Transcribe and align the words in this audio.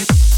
you 0.00 0.29